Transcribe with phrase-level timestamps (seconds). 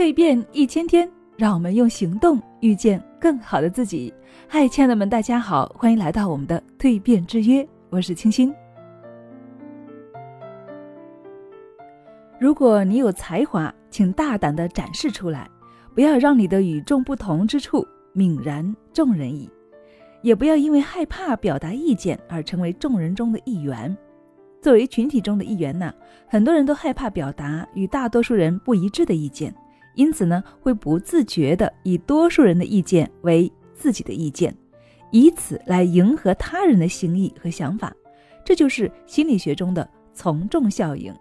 [0.00, 4.10] 蜕变一千天，让我们用行动遇见更好的自己。
[4.48, 8.50] 嗨，亲爱的们，大家好，欢迎来到我们的蜕变之约，我是清新。
[12.38, 15.46] 如果你有才华，请大胆的展示出来，
[15.94, 19.50] 不要让你的与众不同之处泯然众人矣，
[20.22, 23.94] 也不要因为害怕表达意见而成为众人中的一员。
[24.62, 25.92] 作为群体中的一员呢，
[26.26, 29.54] 很多人都害怕表达与大多数人不一致的意见。
[29.94, 34.56] 因此呢，会不自觉地以多数人的意见为自己的意见，
[35.10, 37.92] 以此来迎合他人的心意和想法。
[38.44, 41.14] 这就是心理学中的从众效应。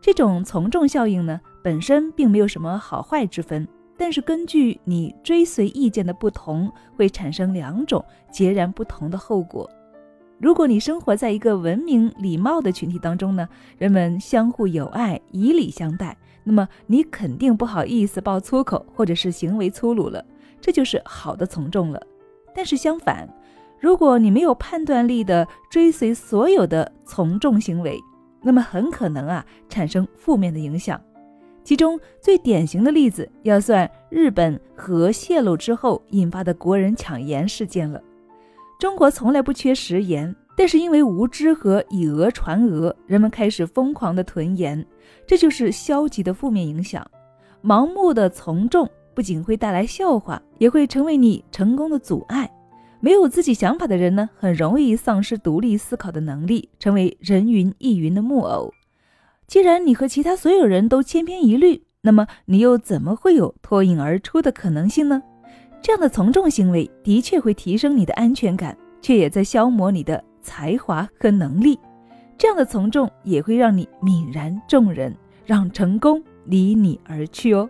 [0.00, 9.68] 这种从众效应呢，本身并没有什么好坏之分，但是根据你追随意见的不同，会产生两种截然不同的后果。
[10.38, 13.48] 如果你生活在一个文明礼貌的群体当中呢，
[13.78, 16.16] 人们相互友爱，以礼相待。
[16.42, 20.22] 那么你肯定不好意思爆粗口，或者是行为粗鲁了，
[20.60, 22.02] 这就是好的从众了。
[22.54, 23.28] 但是相反，
[23.80, 27.98] 如果你没有判断力的追随所有的从众行为，
[28.42, 31.00] 那么很可能啊产生负面的影响。
[31.62, 38.02] 其中最典型的例子要算日本核泄漏之后引发的国人抢盐事件了。
[38.84, 40.36] 中国从来不缺食盐。
[40.54, 44.86] 但是因为无知和以讹传讹，人们开始疯狂的囤盐，
[45.26, 47.02] 这就是消极的负面影响。
[47.62, 52.46] 盲目的从众不仅会带来笑话，也会成为你成功的阻碍。
[53.00, 58.70] 没有自己想法的人呢，很容易丧失独立思考的能力，成为人云亦云的木偶。
[59.46, 65.22] 既然你和其他所有人都千篇一律，那么你又怎么会有脱颖而出的可能性呢？
[65.84, 70.24] 这样的从众行为的确会提升你的安全感，却也在消磨你的。
[70.40, 71.78] 才华和能力，
[72.36, 75.14] 这样的从众也会让你泯然众人，
[75.46, 77.68] 让成功离你而去哦。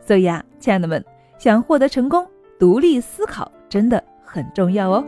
[0.00, 1.04] 所以啊，亲爱的们，
[1.38, 2.26] 想获得成功，
[2.58, 5.04] 独立思考真的很重要哦。